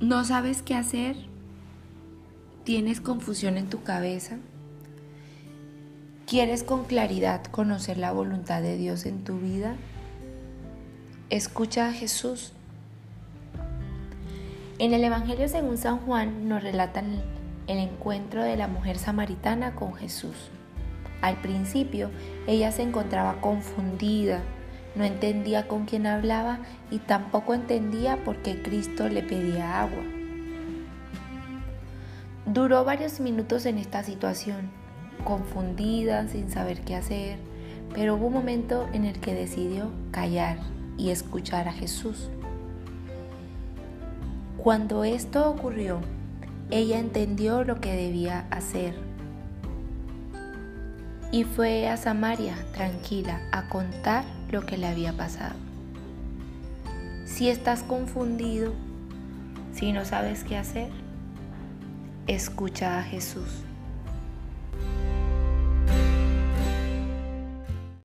[0.00, 1.14] ¿No sabes qué hacer?
[2.64, 4.38] ¿Tienes confusión en tu cabeza?
[6.26, 9.76] ¿Quieres con claridad conocer la voluntad de Dios en tu vida?
[11.28, 12.54] Escucha a Jesús.
[14.78, 17.22] En el Evangelio según San Juan nos relatan
[17.66, 20.48] el encuentro de la mujer samaritana con Jesús.
[21.20, 22.10] Al principio
[22.46, 24.40] ella se encontraba confundida,
[24.94, 30.02] no entendía con quién hablaba y tampoco entendía por qué Cristo le pedía agua.
[32.46, 34.70] Duró varios minutos en esta situación,
[35.24, 37.38] confundida, sin saber qué hacer,
[37.94, 40.58] pero hubo un momento en el que decidió callar
[40.96, 42.30] y escuchar a Jesús.
[44.56, 46.00] Cuando esto ocurrió,
[46.70, 48.94] ella entendió lo que debía hacer
[51.32, 55.54] y fue a Samaria tranquila a contar lo que le había pasado.
[57.26, 58.72] Si estás confundido,
[59.72, 60.88] si no sabes qué hacer,
[62.26, 63.64] escucha a Jesús.